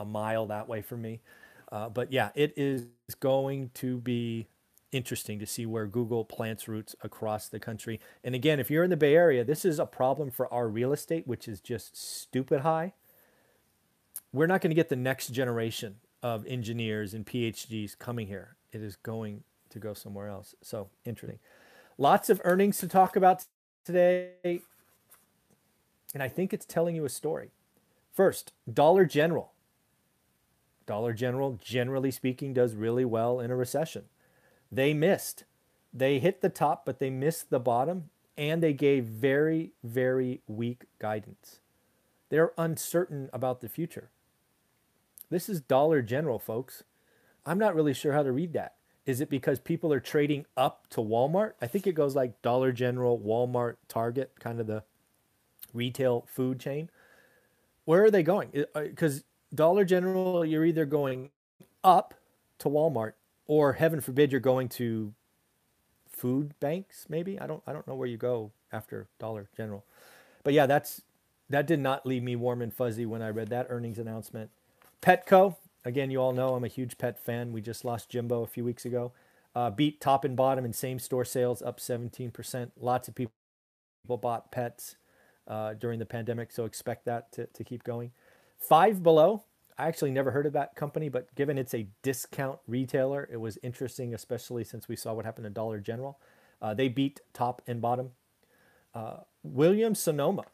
a 0.00 0.04
mile 0.04 0.46
that 0.46 0.68
way 0.68 0.82
from 0.82 1.02
me. 1.02 1.20
Uh, 1.70 1.88
but 1.88 2.12
yeah, 2.12 2.30
it 2.34 2.52
is 2.56 2.88
going 3.20 3.70
to 3.74 3.98
be 3.98 4.48
interesting 4.94 5.40
to 5.40 5.46
see 5.46 5.66
where 5.66 5.86
Google 5.86 6.24
plants 6.24 6.68
roots 6.68 6.94
across 7.02 7.48
the 7.48 7.58
country. 7.58 8.00
And 8.22 8.34
again, 8.34 8.60
if 8.60 8.70
you're 8.70 8.84
in 8.84 8.90
the 8.90 8.96
Bay 8.96 9.16
Area, 9.16 9.44
this 9.44 9.64
is 9.64 9.80
a 9.80 9.86
problem 9.86 10.30
for 10.30 10.52
our 10.54 10.68
real 10.68 10.92
estate, 10.92 11.26
which 11.26 11.48
is 11.48 11.60
just 11.60 11.96
stupid 11.96 12.60
high. 12.60 12.92
We're 14.32 14.46
not 14.46 14.60
going 14.60 14.70
to 14.70 14.76
get 14.76 14.88
the 14.88 14.96
next 14.96 15.28
generation 15.28 15.96
of 16.22 16.46
engineers 16.46 17.12
and 17.12 17.26
PhDs 17.26 17.98
coming 17.98 18.28
here. 18.28 18.56
It 18.72 18.82
is 18.82 18.96
going 18.96 19.42
to 19.70 19.78
go 19.78 19.94
somewhere 19.94 20.28
else. 20.28 20.54
So 20.62 20.88
interesting. 21.04 21.40
Lots 21.98 22.30
of 22.30 22.40
earnings 22.44 22.78
to 22.78 22.88
talk 22.88 23.16
about 23.16 23.44
today. 23.84 24.60
And 26.14 26.22
I 26.22 26.28
think 26.28 26.52
it's 26.52 26.64
telling 26.64 26.94
you 26.94 27.04
a 27.04 27.10
story. 27.10 27.50
First, 28.12 28.52
Dollar 28.72 29.04
General. 29.04 29.52
Dollar 30.86 31.12
General, 31.12 31.58
generally 31.60 32.10
speaking, 32.10 32.54
does 32.54 32.74
really 32.74 33.04
well 33.04 33.40
in 33.40 33.50
a 33.50 33.56
recession. 33.56 34.04
They 34.74 34.92
missed. 34.92 35.44
They 35.92 36.18
hit 36.18 36.40
the 36.40 36.48
top, 36.48 36.84
but 36.84 36.98
they 36.98 37.08
missed 37.10 37.50
the 37.50 37.60
bottom, 37.60 38.10
and 38.36 38.60
they 38.60 38.72
gave 38.72 39.04
very, 39.04 39.70
very 39.84 40.40
weak 40.48 40.86
guidance. 40.98 41.60
They're 42.28 42.52
uncertain 42.58 43.30
about 43.32 43.60
the 43.60 43.68
future. 43.68 44.10
This 45.30 45.48
is 45.48 45.60
Dollar 45.60 46.02
General, 46.02 46.40
folks. 46.40 46.82
I'm 47.46 47.58
not 47.58 47.76
really 47.76 47.94
sure 47.94 48.14
how 48.14 48.24
to 48.24 48.32
read 48.32 48.52
that. 48.54 48.74
Is 49.06 49.20
it 49.20 49.30
because 49.30 49.60
people 49.60 49.92
are 49.92 50.00
trading 50.00 50.44
up 50.56 50.88
to 50.90 51.00
Walmart? 51.00 51.52
I 51.62 51.68
think 51.68 51.86
it 51.86 51.92
goes 51.92 52.16
like 52.16 52.42
Dollar 52.42 52.72
General, 52.72 53.20
Walmart, 53.20 53.76
Target, 53.86 54.32
kind 54.40 54.58
of 54.58 54.66
the 54.66 54.82
retail 55.72 56.26
food 56.26 56.58
chain. 56.58 56.90
Where 57.84 58.02
are 58.02 58.10
they 58.10 58.24
going? 58.24 58.64
Because 58.74 59.22
Dollar 59.54 59.84
General, 59.84 60.44
you're 60.44 60.64
either 60.64 60.84
going 60.84 61.30
up 61.84 62.14
to 62.58 62.68
Walmart 62.68 63.12
or 63.46 63.74
heaven 63.74 64.00
forbid 64.00 64.32
you're 64.32 64.40
going 64.40 64.68
to 64.68 65.14
food 66.08 66.54
banks 66.60 67.06
maybe? 67.08 67.38
I 67.38 67.46
don't 67.46 67.62
i 67.66 67.72
don't 67.72 67.86
know 67.86 67.94
where 67.94 68.08
you 68.08 68.16
go 68.16 68.52
after 68.72 69.08
dollar 69.18 69.48
general. 69.56 69.84
But 70.42 70.52
yeah 70.54 70.66
that's 70.66 71.02
that 71.50 71.66
did 71.66 71.80
not 71.80 72.06
leave 72.06 72.22
me 72.22 72.36
warm 72.36 72.62
and 72.62 72.72
fuzzy 72.72 73.04
when 73.06 73.22
i 73.22 73.28
read 73.28 73.48
that 73.48 73.66
earnings 73.68 73.98
announcement. 73.98 74.50
Petco 75.02 75.56
again 75.84 76.10
you 76.10 76.20
all 76.20 76.32
know 76.32 76.54
i'm 76.54 76.64
a 76.64 76.68
huge 76.68 76.98
pet 76.98 77.18
fan. 77.18 77.52
We 77.52 77.60
just 77.60 77.84
lost 77.84 78.08
jimbo 78.08 78.42
a 78.42 78.46
few 78.46 78.64
weeks 78.64 78.84
ago. 78.84 79.12
Uh, 79.54 79.70
beat 79.70 80.00
top 80.00 80.24
and 80.24 80.36
bottom 80.36 80.64
and 80.64 80.74
same 80.74 80.98
store 80.98 81.24
sales 81.24 81.62
up 81.62 81.78
17% 81.78 82.70
lots 82.80 83.06
of 83.06 83.14
people 83.14 83.32
bought 84.04 84.50
pets 84.50 84.96
uh, 85.46 85.74
during 85.74 86.00
the 86.00 86.06
pandemic 86.06 86.50
so 86.50 86.64
expect 86.64 87.04
that 87.04 87.30
to, 87.32 87.46
to 87.46 87.62
keep 87.62 87.84
going. 87.84 88.10
Five 88.58 89.02
below 89.02 89.44
I 89.76 89.88
actually 89.88 90.12
never 90.12 90.30
heard 90.30 90.46
of 90.46 90.52
that 90.52 90.76
company, 90.76 91.08
but 91.08 91.34
given 91.34 91.58
it's 91.58 91.74
a 91.74 91.88
discount 92.02 92.58
retailer, 92.66 93.28
it 93.30 93.38
was 93.38 93.58
interesting, 93.62 94.14
especially 94.14 94.62
since 94.64 94.88
we 94.88 94.96
saw 94.96 95.12
what 95.14 95.24
happened 95.24 95.44
to 95.44 95.50
Dollar 95.50 95.80
General. 95.80 96.18
Uh, 96.62 96.74
they 96.74 96.88
beat 96.88 97.20
top 97.32 97.60
and 97.66 97.80
bottom. 97.82 98.10
Uh, 98.94 99.18
Sonoma, 99.94 100.44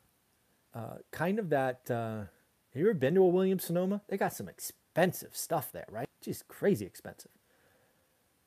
uh, 0.75 0.97
kind 1.11 1.39
of 1.39 1.51
that. 1.51 1.91
Uh, 1.91 2.25
have 2.73 2.81
you 2.81 2.87
ever 2.87 2.95
been 2.95 3.15
to 3.15 3.23
a 3.23 3.29
Williams 3.29 3.65
Sonoma? 3.65 4.01
They 4.09 4.17
got 4.17 4.33
some 4.33 4.49
expensive 4.49 5.37
stuff 5.37 5.71
there, 5.73 5.87
right? 5.91 6.09
Just 6.23 6.49
crazy 6.49 6.87
expensive. 6.87 7.31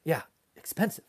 Yeah, 0.03 0.23
expensive. 0.55 1.05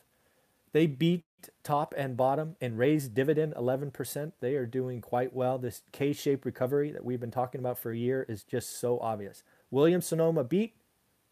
They 0.73 0.87
beat 0.87 1.25
top 1.63 1.95
and 1.97 2.17
bottom 2.17 2.57
and 2.61 2.79
raised 2.79 3.15
dividend 3.15 3.55
11%. 3.55 4.33
They 4.41 4.55
are 4.57 4.67
doing 4.67 5.01
quite 5.01 5.33
well. 5.33 5.59
This 5.59 5.83
K 5.93 6.13
shaped 6.13 6.45
recovery 6.45 6.91
that 6.91 7.05
we've 7.05 7.21
been 7.21 7.31
talking 7.31 7.61
about 7.61 7.79
for 7.79 7.93
a 7.93 7.97
year 7.97 8.27
is 8.29 8.43
just 8.43 8.79
so 8.81 8.99
obvious. 8.99 9.43
Williams 9.75 10.07
Sonoma 10.07 10.45
beat, 10.45 10.77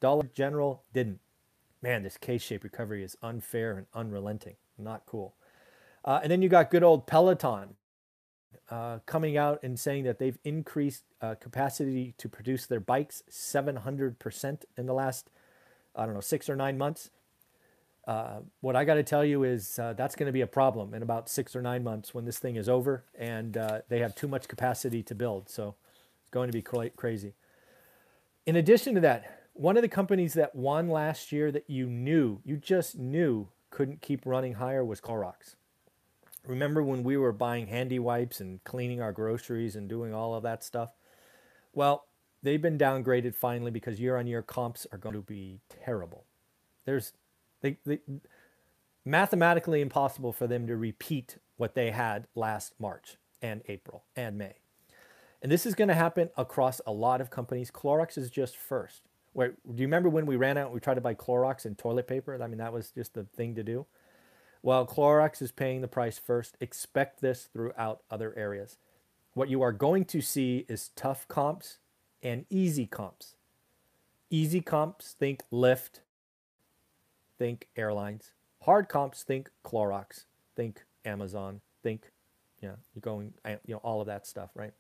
Dollar 0.01 0.29
General 0.35 0.83
didn't. 0.93 1.21
Man, 1.81 2.03
this 2.03 2.17
K 2.17 2.39
shaped 2.39 2.65
recovery 2.65 3.05
is 3.05 3.17
unfair 3.23 3.79
and 3.79 3.87
unrelenting. 3.95 4.57
Not 4.77 5.07
cool. 5.07 5.37
Uh, 6.05 6.19
and 6.25 6.33
then 6.33 6.43
you 6.43 6.49
got 6.49 6.69
good 6.69 6.83
old 6.83 7.07
Peloton 7.07 7.77
uh, 8.69 8.99
coming 9.07 9.37
out 9.37 9.61
and 9.63 9.79
saying 9.79 10.03
that 10.05 10.19
they've 10.19 10.39
increased 10.43 11.05
uh, 11.21 11.37
capacity 11.37 12.15
to 12.19 12.29
produce 12.29 12.67
their 12.67 12.81
bikes 12.81 13.23
700% 13.31 14.65
in 14.77 14.87
the 14.87 14.93
last, 14.93 15.31
I 15.95 16.05
don't 16.05 16.15
know, 16.15 16.21
six 16.21 16.49
or 16.51 16.57
nine 16.57 16.77
months. 16.77 17.11
Uh, 18.09 18.41
what 18.61 18.75
I 18.75 18.85
got 18.85 18.95
to 18.95 19.05
tell 19.05 19.25
you 19.25 19.45
is 19.45 19.79
uh, 19.79 19.93
that's 19.93 20.17
going 20.17 20.27
to 20.27 20.33
be 20.33 20.41
a 20.41 20.49
problem 20.49 20.95
in 20.95 21.03
about 21.03 21.29
six 21.29 21.55
or 21.55 21.63
nine 21.63 21.85
months 21.85 22.13
when 22.13 22.25
this 22.25 22.41
thing 22.41 22.57
is 22.57 22.69
over 22.69 23.05
and 23.17 23.57
uh, 23.57 23.83
they 23.89 24.01
have 24.01 24.17
too 24.17 24.27
much 24.27 24.49
capacity 24.49 25.05
to 25.05 25.15
build. 25.15 25.49
So 25.49 25.77
it's 26.21 26.31
going 26.31 26.49
to 26.49 26.53
be 26.53 26.63
quite 26.63 26.97
crazy. 26.97 27.35
In 28.45 28.57
addition 28.57 28.95
to 28.95 29.01
that, 29.01 29.43
one 29.55 29.77
of 29.77 29.83
the 29.83 29.89
companies 29.89 30.35
that 30.35 30.55
won 30.55 30.89
last 30.89 31.31
year 31.31 31.53
that 31.53 31.69
you 31.69 31.87
knew, 31.87 32.41
you 32.45 32.57
just 32.57 32.99
knew 32.99 33.49
couldn't 33.71 34.03
keep 34.03 34.27
running 34.27 34.55
higher 34.55 34.85
was 34.85 35.01
Clorox. 35.01 35.55
Remember 36.47 36.83
when 36.83 37.05
we 37.05 37.17
were 37.17 37.33
buying 37.33 37.69
handy 37.69 37.99
wipes 37.99 38.41
and 38.41 38.63
cleaning 38.65 39.01
our 39.01 39.13
groceries 39.13 39.77
and 39.77 39.89
doing 39.89 40.13
all 40.13 40.35
of 40.35 40.43
that 40.43 40.65
stuff? 40.65 40.91
Well, 41.73 42.07
they've 42.43 42.61
been 42.61 42.79
downgraded 42.79 43.35
finally 43.35 43.71
because 43.71 44.01
year 44.01 44.17
on 44.17 44.27
year 44.27 44.43
comps 44.43 44.87
are 44.91 44.99
going 44.99 45.15
to 45.15 45.23
be 45.23 45.61
terrible. 45.85 46.25
There's 46.85 47.13
they, 47.61 47.79
they 47.87 48.01
mathematically 49.05 49.81
impossible 49.81 50.33
for 50.33 50.49
them 50.49 50.67
to 50.67 50.77
repeat 50.77 51.37
what 51.57 51.75
they 51.75 51.93
had 51.93 52.27
last 52.35 52.75
March 52.81 53.19
and 53.41 53.63
April 53.69 54.05
and 54.17 54.37
May. 54.37 54.62
And 55.43 55.51
this 55.51 55.67
is 55.67 55.75
going 55.75 55.89
to 55.89 55.95
happen 55.95 56.31
across 56.37 56.81
a 56.87 56.93
lot 56.93 57.21
of 57.21 57.29
companies. 57.29 57.71
Clorox 57.71 58.17
is 58.17 58.31
just 58.31 58.57
first. 58.57 59.03
Wait, 59.35 59.51
do 59.67 59.81
you 59.81 59.87
remember 59.87 60.09
when 60.09 60.25
we 60.25 60.37
ran 60.37 60.57
out 60.57 60.67
and 60.67 60.75
we 60.75 60.81
tried 60.81 60.95
to 60.95 61.01
buy 61.01 61.15
Clorox 61.15 61.65
and 61.65 61.77
toilet 61.77 62.07
paper? 62.07 62.41
I 62.41 62.47
mean, 62.47 62.59
that 62.59 62.73
was 62.73 62.91
just 62.91 63.15
the 63.15 63.25
thing 63.25 63.57
to 63.57 63.65
do. 63.65 63.87
Well, 64.63 64.87
Clorox 64.87 65.43
is 65.43 65.51
paying 65.51 65.81
the 65.81 65.89
price 65.89 66.19
first. 66.19 66.57
Expect 66.61 67.21
this 67.21 67.49
throughout 67.53 68.03
other 68.11 68.33
areas. 68.37 68.79
What 69.35 69.49
you 69.49 69.63
are 69.63 69.73
going 69.73 70.05
to 70.07 70.21
see 70.21 70.65
is 70.69 70.91
tough 70.95 71.27
comps 71.27 71.79
and 72.23 72.45
easy 72.49 72.87
comps. 72.87 73.35
Easy 74.31 74.61
comps, 74.61 75.17
think 75.19 75.43
Lyft, 75.53 76.01
think 77.39 77.67
airlines. 77.77 78.33
Hard 78.61 78.89
comps, 78.89 79.25
think 79.25 79.51
Clorox, 79.65 80.25
think 80.55 80.85
Amazon, 81.05 81.61
think, 81.83 82.13
yeah, 82.63 82.77
you're 82.95 83.01
going, 83.01 83.33
you 83.67 83.75
know, 83.75 83.79
all 83.79 84.01
of 84.01 84.07
that 84.07 84.27
stuff, 84.27 84.51
right? 84.55 84.73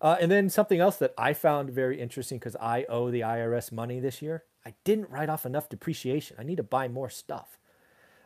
Uh, 0.00 0.16
and 0.20 0.30
then 0.30 0.48
something 0.50 0.80
else 0.80 0.96
that 0.96 1.14
I 1.16 1.32
found 1.32 1.70
very 1.70 2.00
interesting 2.00 2.38
because 2.38 2.56
I 2.56 2.84
owe 2.88 3.10
the 3.10 3.20
IRS 3.20 3.72
money 3.72 4.00
this 4.00 4.20
year. 4.20 4.44
I 4.64 4.74
didn't 4.84 5.10
write 5.10 5.28
off 5.28 5.46
enough 5.46 5.68
depreciation. 5.68 6.36
I 6.38 6.42
need 6.42 6.56
to 6.56 6.62
buy 6.62 6.88
more 6.88 7.08
stuff. 7.08 7.58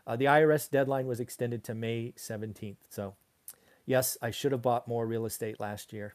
Uh, 0.07 0.17
the 0.17 0.25
IRS 0.25 0.71
deadline 0.71 1.07
was 1.07 1.21
extended 1.21 1.62
to 1.65 1.75
May 1.75 2.15
17th. 2.17 2.77
So, 2.89 3.15
yes, 3.87 4.17
I 4.21 4.31
should 4.31 4.53
have 4.53 4.62
bought 4.62 4.89
more 4.89 5.07
real 5.07 5.27
estate 5.27 5.61
last 5.61 5.93
year. 5.93 6.15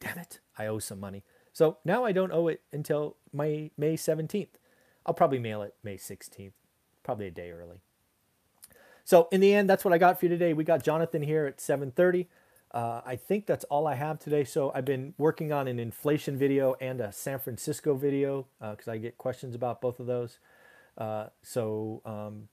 Damn 0.00 0.18
it, 0.18 0.40
I 0.58 0.66
owe 0.66 0.78
some 0.78 0.98
money. 0.98 1.22
So 1.52 1.78
now 1.84 2.04
I 2.04 2.12
don't 2.12 2.32
owe 2.32 2.48
it 2.48 2.62
until 2.72 3.16
May, 3.32 3.70
May 3.76 3.96
17th. 3.96 4.48
I'll 5.04 5.14
probably 5.14 5.38
mail 5.38 5.62
it 5.62 5.74
May 5.84 5.96
16th, 5.96 6.52
probably 7.02 7.26
a 7.26 7.30
day 7.30 7.50
early. 7.50 7.82
So 9.04 9.28
in 9.30 9.40
the 9.40 9.52
end, 9.52 9.68
that's 9.68 9.84
what 9.84 9.92
I 9.92 9.98
got 9.98 10.18
for 10.18 10.26
you 10.26 10.30
today. 10.30 10.52
We 10.52 10.64
got 10.64 10.82
Jonathan 10.82 11.22
here 11.22 11.46
at 11.46 11.58
7:30. 11.58 12.26
Uh, 12.72 13.02
I 13.04 13.16
think 13.16 13.46
that's 13.46 13.64
all 13.64 13.86
I 13.86 13.94
have 13.94 14.18
today. 14.18 14.44
So 14.44 14.72
I've 14.74 14.84
been 14.84 15.14
working 15.18 15.52
on 15.52 15.68
an 15.68 15.78
inflation 15.78 16.38
video 16.38 16.74
and 16.80 17.00
a 17.00 17.12
San 17.12 17.38
Francisco 17.38 17.94
video 17.94 18.46
because 18.60 18.88
uh, 18.88 18.92
I 18.92 18.96
get 18.98 19.18
questions 19.18 19.54
about 19.54 19.80
both 19.80 20.00
of 20.00 20.06
those. 20.06 20.38
Uh, 20.96 21.26
so 21.42 22.00
um, 22.04 22.48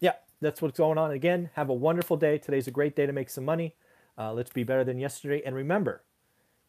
yeah, 0.00 0.14
that's 0.40 0.60
what's 0.60 0.76
going 0.76 0.98
on. 0.98 1.10
Again, 1.10 1.50
have 1.54 1.70
a 1.70 1.74
wonderful 1.74 2.16
day. 2.16 2.36
Today's 2.36 2.68
a 2.68 2.70
great 2.70 2.94
day 2.94 3.06
to 3.06 3.12
make 3.12 3.30
some 3.30 3.44
money. 3.44 3.74
Uh, 4.18 4.32
let's 4.32 4.50
be 4.50 4.62
better 4.62 4.84
than 4.84 4.98
yesterday. 4.98 5.42
And 5.44 5.56
remember, 5.56 6.02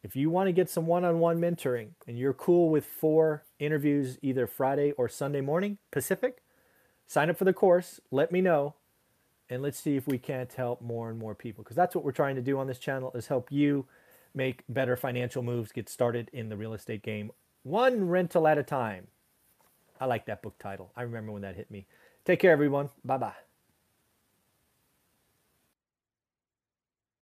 if 0.02 0.16
you 0.16 0.30
want 0.30 0.48
to 0.48 0.52
get 0.52 0.70
some 0.70 0.86
one-on-one 0.86 1.40
mentoring 1.40 1.90
and 2.06 2.18
you're 2.18 2.32
cool 2.32 2.70
with 2.70 2.86
four 2.86 3.44
interviews 3.58 4.18
either 4.22 4.46
Friday 4.46 4.92
or 4.92 5.08
Sunday 5.08 5.42
morning 5.42 5.78
Pacific, 5.90 6.42
sign 7.06 7.28
up 7.28 7.36
for 7.36 7.44
the 7.44 7.52
course. 7.52 8.00
Let 8.10 8.32
me 8.32 8.40
know 8.40 8.76
and 9.54 9.62
let's 9.62 9.78
see 9.78 9.96
if 9.96 10.06
we 10.06 10.18
can't 10.18 10.52
help 10.52 10.82
more 10.82 11.08
and 11.08 11.18
more 11.18 11.34
people 11.34 11.64
because 11.64 11.76
that's 11.76 11.94
what 11.94 12.04
we're 12.04 12.12
trying 12.12 12.34
to 12.34 12.42
do 12.42 12.58
on 12.58 12.66
this 12.66 12.78
channel 12.78 13.12
is 13.14 13.28
help 13.28 13.50
you 13.50 13.86
make 14.34 14.64
better 14.68 14.96
financial 14.96 15.42
moves 15.42 15.72
get 15.72 15.88
started 15.88 16.28
in 16.32 16.48
the 16.48 16.56
real 16.56 16.74
estate 16.74 17.02
game 17.02 17.30
one 17.62 18.08
rental 18.08 18.46
at 18.46 18.58
a 18.58 18.62
time. 18.62 19.06
I 19.98 20.04
like 20.04 20.26
that 20.26 20.42
book 20.42 20.58
title. 20.58 20.90
I 20.96 21.02
remember 21.02 21.32
when 21.32 21.42
that 21.42 21.56
hit 21.56 21.70
me. 21.70 21.86
Take 22.26 22.40
care 22.40 22.52
everyone. 22.52 22.90
Bye 23.04 23.16
bye 23.16 23.53